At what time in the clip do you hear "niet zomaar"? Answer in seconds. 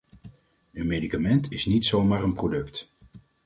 1.65-2.23